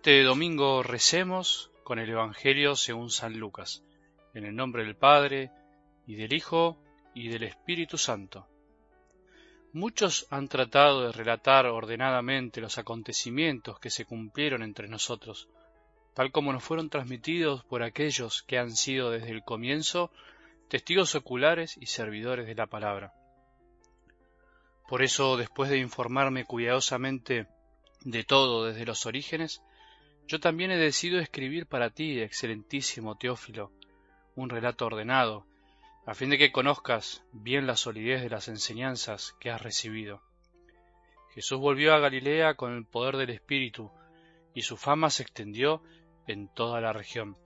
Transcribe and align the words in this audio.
este 0.00 0.22
domingo 0.22 0.82
recemos 0.82 1.70
con 1.84 1.98
el 1.98 2.08
Evangelio 2.08 2.74
según 2.74 3.10
San 3.10 3.38
Lucas, 3.38 3.82
en 4.32 4.46
el 4.46 4.56
nombre 4.56 4.82
del 4.82 4.96
Padre, 4.96 5.50
y 6.06 6.14
del 6.14 6.32
Hijo, 6.32 6.78
y 7.14 7.28
del 7.28 7.42
Espíritu 7.42 7.98
Santo. 7.98 8.48
Muchos 9.74 10.26
han 10.30 10.48
tratado 10.48 11.02
de 11.02 11.12
relatar 11.12 11.66
ordenadamente 11.66 12.62
los 12.62 12.78
acontecimientos 12.78 13.78
que 13.78 13.90
se 13.90 14.06
cumplieron 14.06 14.62
entre 14.62 14.88
nosotros, 14.88 15.50
tal 16.14 16.32
como 16.32 16.50
nos 16.50 16.64
fueron 16.64 16.88
transmitidos 16.88 17.62
por 17.64 17.82
aquellos 17.82 18.42
que 18.44 18.56
han 18.56 18.74
sido 18.74 19.10
desde 19.10 19.32
el 19.32 19.42
comienzo 19.42 20.10
testigos 20.70 21.14
oculares 21.14 21.76
y 21.78 21.84
servidores 21.84 22.46
de 22.46 22.54
la 22.54 22.66
palabra. 22.66 23.12
Por 24.88 25.02
eso, 25.02 25.36
después 25.36 25.68
de 25.68 25.76
informarme 25.76 26.46
cuidadosamente 26.46 27.48
de 28.00 28.24
todo 28.24 28.64
desde 28.64 28.86
los 28.86 29.04
orígenes, 29.04 29.60
yo 30.30 30.38
también 30.38 30.70
he 30.70 30.76
decidido 30.76 31.18
escribir 31.18 31.66
para 31.66 31.90
ti, 31.90 32.20
excelentísimo 32.20 33.16
Teófilo, 33.16 33.72
un 34.36 34.48
relato 34.48 34.86
ordenado, 34.86 35.44
a 36.06 36.14
fin 36.14 36.30
de 36.30 36.38
que 36.38 36.52
conozcas 36.52 37.24
bien 37.32 37.66
la 37.66 37.74
solidez 37.74 38.22
de 38.22 38.30
las 38.30 38.46
enseñanzas 38.46 39.34
que 39.40 39.50
has 39.50 39.60
recibido. 39.60 40.22
Jesús 41.34 41.58
volvió 41.58 41.94
a 41.94 41.98
Galilea 41.98 42.54
con 42.54 42.76
el 42.76 42.86
poder 42.86 43.16
del 43.16 43.30
Espíritu, 43.30 43.90
y 44.54 44.62
su 44.62 44.76
fama 44.76 45.10
se 45.10 45.24
extendió 45.24 45.82
en 46.28 46.46
toda 46.46 46.80
la 46.80 46.92
región. 46.92 47.36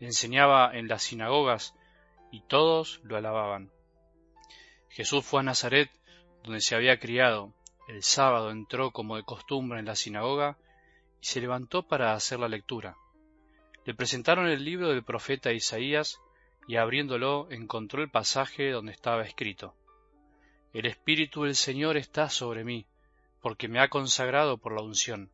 Enseñaba 0.00 0.76
en 0.76 0.88
las 0.88 1.04
sinagogas, 1.04 1.76
y 2.32 2.40
todos 2.48 3.00
lo 3.04 3.16
alababan. 3.16 3.70
Jesús 4.88 5.24
fue 5.24 5.38
a 5.38 5.44
Nazaret, 5.44 5.88
donde 6.42 6.62
se 6.62 6.74
había 6.74 6.98
criado, 6.98 7.54
el 7.86 8.02
sábado 8.02 8.50
entró 8.50 8.90
como 8.90 9.14
de 9.14 9.22
costumbre 9.22 9.78
en 9.78 9.86
la 9.86 9.94
sinagoga 9.94 10.58
y 11.20 11.26
se 11.26 11.40
levantó 11.40 11.82
para 11.82 12.12
hacer 12.12 12.38
la 12.38 12.48
lectura. 12.48 12.96
Le 13.84 13.94
presentaron 13.94 14.46
el 14.48 14.64
libro 14.64 14.88
del 14.88 15.02
profeta 15.02 15.52
Isaías 15.52 16.20
y 16.66 16.76
abriéndolo 16.76 17.48
encontró 17.50 18.02
el 18.02 18.10
pasaje 18.10 18.70
donde 18.70 18.92
estaba 18.92 19.24
escrito 19.24 19.74
El 20.74 20.86
Espíritu 20.86 21.44
del 21.44 21.54
Señor 21.54 21.96
está 21.96 22.28
sobre 22.28 22.64
mí, 22.64 22.86
porque 23.40 23.68
me 23.68 23.80
ha 23.80 23.88
consagrado 23.88 24.58
por 24.58 24.74
la 24.74 24.82
unción. 24.82 25.30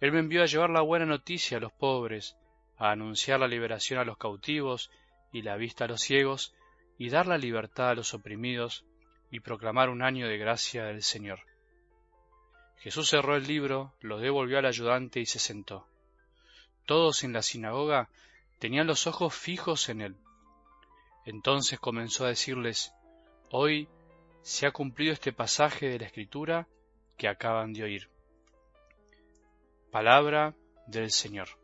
Él 0.00 0.12
me 0.12 0.20
envió 0.20 0.42
a 0.42 0.46
llevar 0.46 0.70
la 0.70 0.80
buena 0.80 1.04
noticia 1.04 1.58
a 1.58 1.60
los 1.60 1.72
pobres, 1.72 2.36
a 2.78 2.90
anunciar 2.90 3.40
la 3.40 3.48
liberación 3.48 4.00
a 4.00 4.04
los 4.04 4.16
cautivos 4.16 4.90
y 5.32 5.42
la 5.42 5.56
vista 5.56 5.84
a 5.84 5.88
los 5.88 6.00
ciegos, 6.00 6.54
y 6.98 7.10
dar 7.10 7.26
la 7.26 7.38
libertad 7.38 7.90
a 7.90 7.94
los 7.94 8.14
oprimidos, 8.14 8.84
y 9.30 9.40
proclamar 9.40 9.90
un 9.90 10.02
año 10.02 10.28
de 10.28 10.38
gracia 10.38 10.84
del 10.84 11.02
Señor. 11.02 11.40
Jesús 12.78 13.08
cerró 13.08 13.36
el 13.36 13.46
libro, 13.46 13.94
lo 14.00 14.18
devolvió 14.18 14.58
al 14.58 14.66
ayudante 14.66 15.20
y 15.20 15.26
se 15.26 15.38
sentó. 15.38 15.86
Todos 16.86 17.24
en 17.24 17.32
la 17.32 17.42
sinagoga 17.42 18.08
tenían 18.58 18.86
los 18.86 19.06
ojos 19.06 19.34
fijos 19.34 19.88
en 19.88 20.00
él. 20.00 20.16
Entonces 21.24 21.80
comenzó 21.80 22.24
a 22.24 22.28
decirles, 22.28 22.92
Hoy 23.50 23.88
se 24.42 24.66
ha 24.66 24.72
cumplido 24.72 25.12
este 25.12 25.32
pasaje 25.32 25.88
de 25.88 25.98
la 25.98 26.06
Escritura 26.06 26.68
que 27.16 27.28
acaban 27.28 27.72
de 27.72 27.84
oír. 27.84 28.10
Palabra 29.90 30.54
del 30.86 31.10
Señor. 31.10 31.63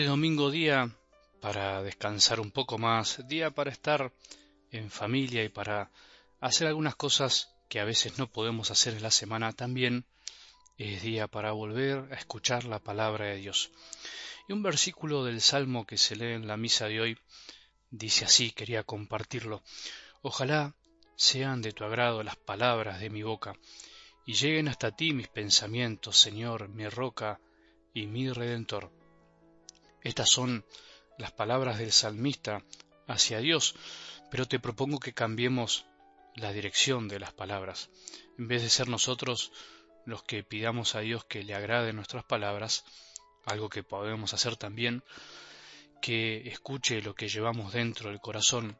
Este 0.00 0.08
domingo 0.08 0.50
día, 0.50 0.90
para 1.42 1.82
descansar 1.82 2.40
un 2.40 2.50
poco 2.50 2.78
más, 2.78 3.20
día 3.28 3.50
para 3.50 3.70
estar 3.70 4.14
en 4.70 4.90
familia 4.90 5.44
y 5.44 5.50
para 5.50 5.90
hacer 6.40 6.68
algunas 6.68 6.96
cosas 6.96 7.54
que 7.68 7.80
a 7.80 7.84
veces 7.84 8.18
no 8.18 8.26
podemos 8.26 8.70
hacer 8.70 8.94
en 8.94 9.02
la 9.02 9.10
semana, 9.10 9.52
también 9.52 10.06
es 10.78 11.02
día 11.02 11.28
para 11.28 11.52
volver 11.52 12.10
a 12.10 12.16
escuchar 12.16 12.64
la 12.64 12.78
palabra 12.78 13.26
de 13.26 13.36
Dios. 13.36 13.72
Y 14.48 14.54
un 14.54 14.62
versículo 14.62 15.22
del 15.22 15.42
Salmo 15.42 15.84
que 15.84 15.98
se 15.98 16.16
lee 16.16 16.32
en 16.32 16.48
la 16.48 16.56
misa 16.56 16.86
de 16.86 16.98
hoy 16.98 17.18
dice 17.90 18.24
así, 18.24 18.52
quería 18.52 18.84
compartirlo. 18.84 19.62
Ojalá 20.22 20.74
sean 21.14 21.60
de 21.60 21.72
tu 21.72 21.84
agrado 21.84 22.22
las 22.22 22.36
palabras 22.36 23.00
de 23.00 23.10
mi 23.10 23.22
boca, 23.22 23.52
y 24.24 24.32
lleguen 24.32 24.68
hasta 24.68 24.96
ti 24.96 25.12
mis 25.12 25.28
pensamientos, 25.28 26.18
Señor, 26.18 26.70
mi 26.70 26.88
roca 26.88 27.38
y 27.92 28.06
mi 28.06 28.30
redentor. 28.32 28.98
Estas 30.02 30.30
son 30.30 30.64
las 31.18 31.32
palabras 31.32 31.78
del 31.78 31.92
salmista 31.92 32.64
hacia 33.06 33.40
Dios, 33.40 33.74
pero 34.30 34.46
te 34.46 34.58
propongo 34.58 34.98
que 34.98 35.12
cambiemos 35.12 35.84
la 36.34 36.52
dirección 36.52 37.08
de 37.08 37.18
las 37.18 37.32
palabras. 37.32 37.90
En 38.38 38.48
vez 38.48 38.62
de 38.62 38.70
ser 38.70 38.88
nosotros 38.88 39.52
los 40.06 40.22
que 40.22 40.42
pidamos 40.42 40.94
a 40.94 41.00
Dios 41.00 41.24
que 41.24 41.44
le 41.44 41.54
agrade 41.54 41.92
nuestras 41.92 42.24
palabras, 42.24 42.84
algo 43.44 43.68
que 43.68 43.82
podemos 43.82 44.32
hacer 44.32 44.56
también, 44.56 45.02
que 46.00 46.48
escuche 46.48 47.02
lo 47.02 47.14
que 47.14 47.28
llevamos 47.28 47.72
dentro 47.72 48.08
del 48.10 48.20
corazón, 48.20 48.78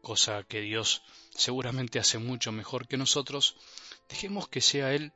cosa 0.00 0.42
que 0.44 0.60
Dios 0.60 1.02
seguramente 1.30 1.98
hace 1.98 2.18
mucho 2.18 2.52
mejor 2.52 2.88
que 2.88 2.96
nosotros, 2.96 3.56
dejemos 4.08 4.48
que 4.48 4.60
sea 4.60 4.94
Él, 4.94 5.12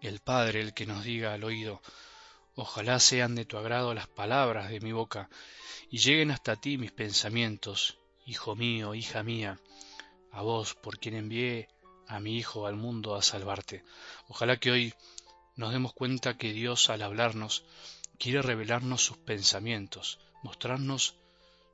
el 0.00 0.20
Padre, 0.20 0.60
el 0.60 0.74
que 0.74 0.86
nos 0.86 1.04
diga 1.04 1.34
al 1.34 1.44
oído, 1.44 1.82
Ojalá 2.54 2.98
sean 3.00 3.34
de 3.34 3.44
tu 3.44 3.56
agrado 3.56 3.94
las 3.94 4.08
palabras 4.08 4.70
de 4.70 4.80
mi 4.80 4.92
boca, 4.92 5.28
y 5.90 5.98
lleguen 5.98 6.30
hasta 6.30 6.56
ti 6.56 6.78
mis 6.78 6.92
pensamientos, 6.92 7.98
hijo 8.26 8.54
mío, 8.56 8.94
hija 8.94 9.22
mía, 9.22 9.58
a 10.32 10.42
vos 10.42 10.74
por 10.74 10.98
quien 10.98 11.14
envié 11.14 11.68
a 12.06 12.18
mi 12.18 12.36
Hijo 12.36 12.66
al 12.66 12.74
mundo 12.74 13.14
a 13.14 13.22
salvarte. 13.22 13.84
Ojalá 14.28 14.58
que 14.58 14.70
hoy 14.72 14.94
nos 15.56 15.72
demos 15.72 15.92
cuenta 15.92 16.36
que 16.36 16.52
Dios 16.52 16.90
al 16.90 17.02
hablarnos 17.02 17.64
quiere 18.18 18.42
revelarnos 18.42 19.04
sus 19.04 19.16
pensamientos, 19.16 20.18
mostrarnos 20.42 21.14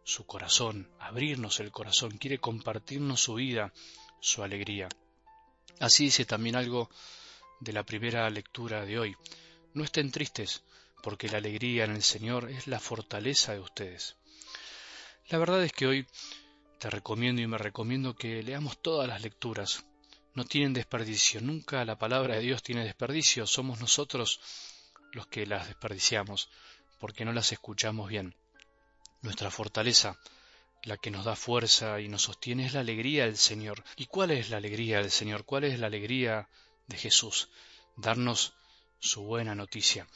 su 0.05 0.27
corazón, 0.27 0.91
abrirnos 1.01 1.59
el 1.61 1.73
corazón, 1.73 2.19
quiere 2.19 2.39
compartirnos 2.39 3.21
su 3.21 3.35
vida, 3.35 3.73
su 4.21 4.43
alegría. 4.43 4.89
Así 5.81 6.05
dice 6.05 6.25
también 6.25 6.57
algo 6.57 6.91
de 7.61 7.73
la 7.73 7.83
primera 7.83 8.29
lectura 8.31 8.85
de 8.85 8.99
hoy. 8.99 9.17
No 9.77 9.85
estén 9.85 10.11
tristes, 10.11 10.63
porque 11.03 11.29
la 11.29 11.37
alegría 11.37 11.85
en 11.85 11.91
el 11.91 12.03
Señor 12.03 12.51
es 12.51 12.67
la 12.67 12.81
fortaleza 12.81 13.53
de 13.53 13.61
ustedes. 13.61 14.17
La 15.29 15.37
verdad 15.37 15.63
es 15.63 15.71
que 15.75 15.87
hoy 15.87 16.07
te 16.79 16.89
recomiendo 16.89 17.43
y 17.43 17.47
me 17.47 17.59
recomiendo 17.59 18.17
que 18.17 18.43
leamos 18.43 18.81
todas 18.81 19.07
las 19.07 19.21
lecturas. 19.21 19.85
No 20.33 20.47
tienen 20.47 20.73
desperdicio, 20.73 21.43
nunca 21.43 21.85
la 21.85 21.99
palabra 21.99 22.37
de 22.37 22.41
Dios 22.41 22.63
tiene 22.63 22.85
desperdicio, 22.85 23.47
somos 23.47 23.79
nosotros 23.79 24.41
los 25.13 25.27
que 25.27 25.45
las 25.45 25.67
desperdiciamos, 25.67 26.49
porque 26.99 27.27
no 27.27 27.35
las 27.35 27.53
escuchamos 27.53 28.09
bien. 28.09 28.35
Nuestra 29.21 29.51
fortaleza, 29.51 30.19
la 30.85 30.97
que 30.97 31.11
nos 31.11 31.27
da 31.27 31.37
fuerza 31.37 32.01
y 32.01 32.09
nos 32.09 32.23
sostiene, 32.23 32.65
es 32.65 32.73
la 32.73 32.81
alegría 32.81 33.27
del 33.27 33.37
Señor. 33.37 33.85
¿Y 33.97 34.07
cuál 34.07 34.31
es 34.31 34.49
la 34.49 34.57
alegría 34.57 35.03
del 35.03 35.11
Señor? 35.11 35.45
¿Cuál 35.45 35.65
es 35.65 35.79
la 35.79 35.89
alegría 35.89 36.49
de 36.87 36.97
Jesús? 36.97 37.51
Darnos 37.99 38.55
su 38.99 39.23
buena 39.23 39.55
noticia. 39.55 40.07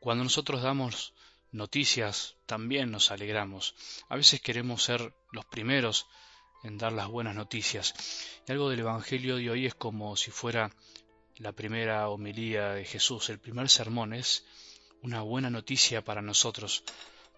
Cuando 0.00 0.24
nosotros 0.24 0.62
damos 0.62 1.14
noticias, 1.52 2.36
también 2.46 2.90
nos 2.90 3.10
alegramos. 3.10 3.74
A 4.08 4.16
veces 4.16 4.40
queremos 4.40 4.82
ser 4.82 5.14
los 5.32 5.44
primeros 5.44 6.06
en 6.62 6.78
dar 6.78 6.92
las 6.92 7.08
buenas 7.08 7.34
noticias. 7.34 7.94
Y 8.46 8.52
algo 8.52 8.70
del 8.70 8.80
Evangelio 8.80 9.36
de 9.36 9.50
hoy 9.50 9.66
es 9.66 9.74
como 9.74 10.16
si 10.16 10.30
fuera 10.30 10.74
la 11.36 11.52
primera 11.52 12.08
homilía 12.08 12.70
de 12.70 12.84
Jesús, 12.84 13.28
el 13.28 13.40
primer 13.40 13.68
sermón 13.68 14.12
es 14.14 14.44
una 15.02 15.22
buena 15.22 15.50
noticia 15.50 16.02
para 16.02 16.22
nosotros, 16.22 16.84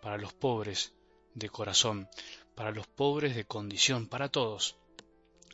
para 0.02 0.19
los 0.19 0.32
pobres 0.34 0.92
de 1.34 1.49
corazón, 1.49 2.08
para 2.54 2.70
los 2.70 2.87
pobres 2.87 3.34
de 3.34 3.46
condición, 3.46 4.06
para 4.06 4.28
todos. 4.28 4.76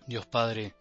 Dios 0.06 0.26
Padre 0.26 0.74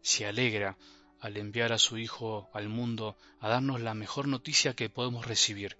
se 0.00 0.26
alegra 0.26 0.78
al 1.20 1.36
enviar 1.36 1.72
a 1.72 1.78
su 1.78 1.98
Hijo 1.98 2.48
al 2.52 2.68
mundo 2.68 3.16
a 3.40 3.48
darnos 3.48 3.80
la 3.80 3.94
mejor 3.94 4.28
noticia 4.28 4.74
que 4.74 4.90
podemos 4.90 5.26
recibir, 5.26 5.76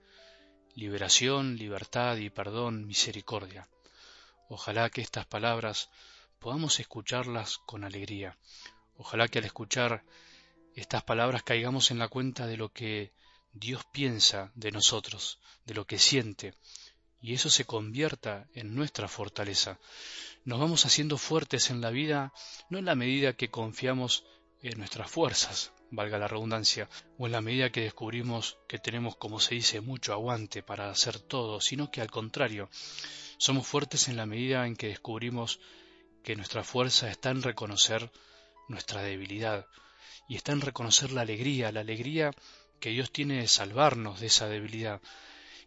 liberación, 0.74 1.56
libertad 1.56 2.16
y 2.16 2.30
perdón, 2.30 2.86
misericordia. 2.86 3.68
Ojalá 4.48 4.90
que 4.90 5.00
estas 5.00 5.26
palabras 5.26 5.90
podamos 6.38 6.80
escucharlas 6.80 7.58
con 7.58 7.84
alegría. 7.84 8.38
Ojalá 8.96 9.28
que 9.28 9.38
al 9.38 9.44
escuchar 9.44 10.04
estas 10.74 11.02
palabras 11.02 11.42
caigamos 11.42 11.90
en 11.90 11.98
la 11.98 12.08
cuenta 12.08 12.46
de 12.46 12.56
lo 12.56 12.72
que 12.72 13.12
Dios 13.52 13.84
piensa 13.92 14.52
de 14.54 14.70
nosotros, 14.70 15.38
de 15.64 15.74
lo 15.74 15.86
que 15.86 15.98
siente, 15.98 16.54
y 17.20 17.34
eso 17.34 17.50
se 17.50 17.64
convierta 17.64 18.46
en 18.54 18.74
nuestra 18.74 19.08
fortaleza. 19.08 19.78
Nos 20.44 20.60
vamos 20.60 20.86
haciendo 20.86 21.18
fuertes 21.18 21.70
en 21.70 21.80
la 21.80 21.90
vida 21.90 22.32
no 22.70 22.78
en 22.78 22.84
la 22.84 22.94
medida 22.94 23.32
que 23.32 23.50
confiamos 23.50 24.24
en 24.62 24.78
nuestras 24.78 25.10
fuerzas, 25.10 25.72
valga 25.90 26.18
la 26.18 26.28
redundancia, 26.28 26.88
o 27.18 27.26
en 27.26 27.32
la 27.32 27.40
medida 27.40 27.70
que 27.70 27.82
descubrimos 27.82 28.58
que 28.66 28.78
tenemos, 28.78 29.16
como 29.16 29.40
se 29.40 29.54
dice, 29.54 29.80
mucho 29.80 30.12
aguante 30.12 30.62
para 30.62 30.90
hacer 30.90 31.18
todo, 31.18 31.60
sino 31.60 31.90
que 31.90 32.00
al 32.00 32.10
contrario, 32.10 32.68
somos 33.38 33.66
fuertes 33.66 34.08
en 34.08 34.16
la 34.16 34.26
medida 34.26 34.66
en 34.66 34.76
que 34.76 34.88
descubrimos 34.88 35.60
que 36.24 36.36
nuestra 36.36 36.64
fuerza 36.64 37.10
está 37.10 37.30
en 37.30 37.42
reconocer 37.42 38.10
nuestra 38.68 39.02
debilidad 39.02 39.66
y 40.28 40.36
está 40.36 40.52
en 40.52 40.60
reconocer 40.60 41.12
la 41.12 41.22
alegría, 41.22 41.72
la 41.72 41.80
alegría 41.80 42.32
que 42.80 42.90
Dios 42.90 43.10
tiene 43.12 43.40
de 43.40 43.48
salvarnos 43.48 44.20
de 44.20 44.26
esa 44.26 44.48
debilidad, 44.48 45.00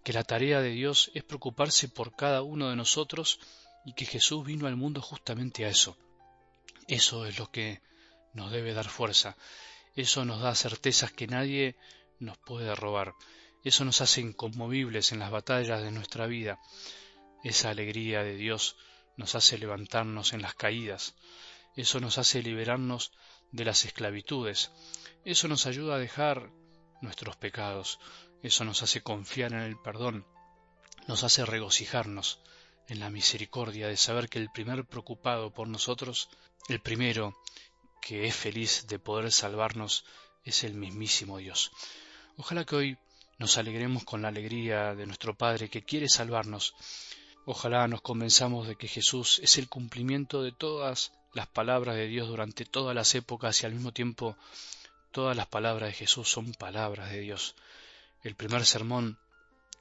que 0.04 0.14
la 0.14 0.24
tarea 0.24 0.62
de 0.62 0.70
Dios 0.70 1.12
es 1.14 1.24
preocuparse 1.24 1.88
por 1.88 2.16
cada 2.16 2.42
uno 2.42 2.70
de 2.70 2.76
nosotros 2.76 3.40
y 3.86 3.94
que 3.94 4.06
Jesús 4.06 4.46
vino 4.46 4.68
al 4.68 4.76
mundo 4.76 5.02
justamente 5.02 5.66
a 5.66 5.70
eso. 5.70 5.98
Eso 6.88 7.26
es 7.26 7.40
lo 7.40 7.50
que 7.50 7.82
nos 8.34 8.52
debe 8.52 8.74
dar 8.74 8.90
fuerza, 8.90 9.38
eso 9.96 10.26
nos 10.26 10.42
da 10.42 10.56
certezas 10.56 11.12
que 11.12 11.28
nadie 11.28 11.76
nos 12.20 12.38
puede 12.38 12.74
robar, 12.76 13.14
eso 13.64 13.86
nos 13.86 14.02
hace 14.02 14.22
inconmovibles 14.22 15.12
en 15.12 15.20
las 15.20 15.32
batallas 15.32 15.82
de 15.82 15.92
nuestra 15.92 16.28
vida, 16.28 16.60
esa 17.44 17.70
alegría 17.70 18.24
de 18.24 18.36
Dios 18.36 18.78
nos 19.18 19.36
hace 19.36 19.58
levantarnos 19.58 20.34
en 20.34 20.42
las 20.42 20.56
caídas, 20.56 21.16
eso 21.76 22.00
nos 22.00 22.18
hace 22.18 22.42
liberarnos 22.42 23.12
de 23.52 23.66
las 23.66 23.86
esclavitudes, 23.86 24.72
eso 25.26 25.48
nos 25.48 25.66
ayuda 25.66 25.96
a 25.96 26.00
dejar 26.00 26.52
nuestros 27.02 27.36
pecados, 27.36 28.00
eso 28.44 28.64
nos 28.64 28.82
hace 28.84 29.02
confiar 29.02 29.54
en 29.54 29.60
el 29.60 29.78
perdón, 29.78 30.26
nos 31.08 31.24
hace 31.24 31.46
regocijarnos 31.46 32.40
en 32.88 33.00
la 33.00 33.10
misericordia 33.10 33.88
de 33.88 33.98
saber 33.98 34.30
que 34.30 34.40
el 34.40 34.52
primer 34.52 34.86
preocupado 34.86 35.54
por 35.54 35.68
nosotros, 35.68 36.30
el 36.68 36.80
primero 36.80 37.38
que 38.02 38.26
es 38.26 38.36
feliz 38.36 38.88
de 38.88 39.00
poder 39.00 39.32
salvarnos, 39.32 40.06
es 40.44 40.64
el 40.64 40.74
mismísimo 40.74 41.38
Dios. 41.38 41.72
Ojalá 42.38 42.66
que 42.66 42.76
hoy 42.76 42.98
nos 43.38 43.58
alegremos 43.58 44.04
con 44.04 44.22
la 44.22 44.28
alegría 44.28 44.96
de 44.96 45.06
nuestro 45.06 45.36
Padre 45.36 45.70
que 45.70 45.84
quiere 45.84 46.10
salvarnos. 46.10 46.74
Ojalá 47.46 47.88
nos 47.88 48.02
convenzamos 48.02 48.68
de 48.68 48.76
que 48.76 48.88
Jesús 48.88 49.40
es 49.44 49.58
el 49.58 49.68
cumplimiento 49.68 50.44
de 50.44 50.52
todas 50.52 51.12
las 51.34 51.48
palabras 51.48 51.96
de 51.96 52.08
Dios 52.08 52.28
durante 52.28 52.66
todas 52.66 52.96
las 52.96 53.16
épocas 53.16 53.62
y 53.62 53.66
al 53.66 53.74
mismo 53.74 53.92
tiempo 53.92 54.36
todas 55.12 55.36
las 55.36 55.48
palabras 55.48 55.90
de 55.90 55.96
Jesús 55.96 56.30
son 56.30 56.54
palabras 56.54 57.12
de 57.12 57.20
Dios. 57.20 57.56
El 58.24 58.36
primer 58.36 58.66
sermón 58.66 59.18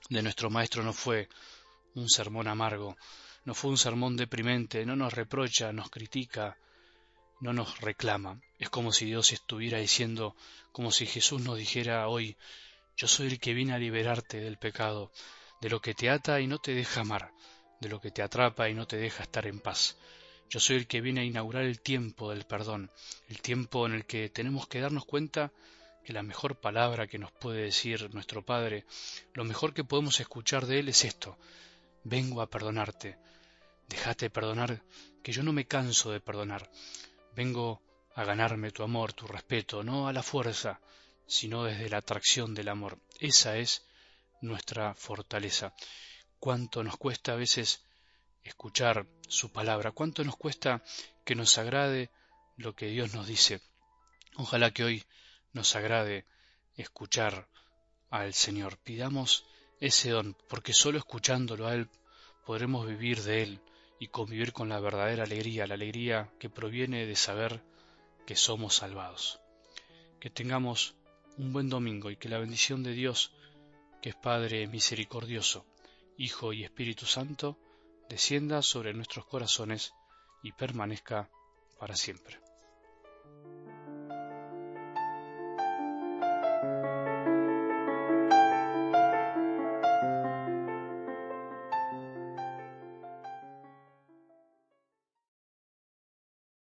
de 0.09 0.23
nuestro 0.23 0.51
Maestro 0.51 0.83
no 0.83 0.93
fue 0.93 1.29
un 1.95 2.09
sermón 2.09 2.49
amargo, 2.49 2.97
no 3.45 3.55
fue 3.55 3.71
un 3.71 3.79
sermón 3.79 4.17
deprimente, 4.17 4.87
no 4.87 4.97
nos 4.97 5.13
reprocha, 5.13 5.73
nos 5.73 5.91
critica, 5.91 6.57
no 7.41 7.53
nos 7.53 7.81
reclama. 7.81 8.41
Es 8.59 8.71
como 8.71 8.93
si 8.93 9.07
Dios 9.07 9.33
estuviera 9.33 9.79
diciendo, 9.79 10.37
como 10.73 10.93
si 10.93 11.07
Jesús 11.07 11.43
nos 11.43 11.59
dijera 11.59 12.09
hoy, 12.09 12.37
yo 12.97 13.09
soy 13.09 13.29
el 13.29 13.41
que 13.41 13.55
vine 13.55 13.73
a 13.73 13.79
liberarte 13.79 14.41
del 14.41 14.59
pecado, 14.59 15.11
de 15.61 15.71
lo 15.71 15.81
que 15.81 15.95
te 15.95 16.11
ata 16.11 16.41
y 16.41 16.47
no 16.47 16.59
te 16.59 16.75
deja 16.75 17.01
amar, 17.01 17.33
de 17.81 17.89
lo 17.89 18.01
que 18.01 18.11
te 18.11 18.23
atrapa 18.23 18.69
y 18.69 18.75
no 18.75 18.87
te 18.87 18.97
deja 18.97 19.23
estar 19.23 19.47
en 19.47 19.59
paz. 19.59 19.97
Yo 20.51 20.61
soy 20.61 20.77
el 20.77 20.87
que 20.87 21.01
viene 21.01 21.21
a 21.21 21.25
inaugurar 21.25 21.65
el 21.65 21.81
tiempo 21.81 22.31
del 22.31 22.45
perdón, 22.45 22.91
el 23.29 23.41
tiempo 23.41 23.87
en 23.87 23.95
el 23.95 24.05
que 24.05 24.29
tenemos 24.29 24.69
que 24.69 24.81
darnos 24.81 25.05
cuenta 25.05 25.53
que 26.05 26.13
la 26.13 26.23
mejor 26.23 26.61
palabra 26.61 27.07
que 27.07 27.19
nos 27.19 27.31
puede 27.33 27.63
decir 27.63 28.13
nuestro 28.13 28.45
Padre, 28.45 28.85
lo 29.33 29.45
mejor 29.45 29.73
que 29.73 29.85
podemos 29.85 30.19
escuchar 30.21 30.67
de 30.67 30.81
Él 30.81 30.89
es 30.89 31.05
esto, 31.05 31.39
vengo 32.05 32.43
a 32.43 32.51
perdonarte, 32.51 33.17
déjate 33.89 34.29
perdonar, 34.29 34.83
que 35.23 35.33
yo 35.33 35.43
no 35.43 35.53
me 35.53 35.67
canso 35.67 36.11
de 36.11 36.21
perdonar, 36.21 36.71
vengo 37.35 37.82
a 38.15 38.25
ganarme 38.25 38.71
tu 38.71 38.82
amor, 38.82 39.12
tu 39.12 39.27
respeto, 39.27 39.82
no 39.82 40.09
a 40.09 40.12
la 40.12 40.23
fuerza, 40.23 40.81
sino 41.27 41.65
desde 41.65 41.88
la 41.88 41.99
atracción 41.99 42.55
del 42.55 42.69
amor. 42.69 42.99
Esa 43.19 43.56
es 43.56 43.87
nuestra 44.41 44.94
fortaleza. 44.94 45.75
Cuánto 46.38 46.82
nos 46.82 46.97
cuesta 46.97 47.32
a 47.32 47.37
veces 47.37 47.85
escuchar 48.43 49.06
su 49.29 49.53
palabra, 49.53 49.93
cuánto 49.93 50.25
nos 50.25 50.37
cuesta 50.37 50.82
que 51.25 51.35
nos 51.35 51.59
agrade 51.59 52.11
lo 52.56 52.75
que 52.75 52.87
Dios 52.87 53.15
nos 53.15 53.27
dice. 53.27 53.61
Ojalá 54.37 54.71
que 54.71 54.85
hoy 54.85 55.05
nos 55.53 55.76
agrade 55.76 56.26
escuchar 56.76 57.49
al 58.11 58.35
Señor. 58.35 58.79
Pidamos 58.79 59.44
ese 59.81 60.11
don, 60.11 60.37
porque 60.49 60.73
solo 60.73 60.99
escuchándolo 60.99 61.67
a 61.67 61.75
Él 61.75 61.88
podremos 62.44 62.87
vivir 62.87 63.23
de 63.23 63.43
Él 63.43 63.61
y 64.00 64.08
convivir 64.08 64.52
con 64.55 64.70
la 64.70 64.81
verdadera 64.81 65.25
alegría, 65.25 65.67
la 65.67 65.75
alegría 65.75 66.32
que 66.38 66.49
proviene 66.49 67.05
de 67.06 67.14
saber 67.14 67.62
que 68.26 68.35
somos 68.35 68.76
salvados. 68.76 69.41
Que 70.19 70.31
tengamos 70.31 70.97
un 71.37 71.52
buen 71.52 71.69
domingo 71.69 72.11
y 72.11 72.17
que 72.17 72.31
la 72.31 72.38
bendición 72.38 72.82
de 72.82 72.93
Dios, 72.93 73.32
que 74.00 74.08
es 74.08 74.17
Padre 74.17 74.67
misericordioso, 74.67 75.67
Hijo 76.17 76.55
y 76.55 76.64
Espíritu 76.64 77.05
Santo, 77.05 77.58
descienda 78.08 78.62
sobre 78.62 78.94
nuestros 78.94 79.26
corazones 79.26 79.93
y 80.43 80.52
permanezca 80.52 81.31
para 81.79 81.94
siempre. 81.94 82.50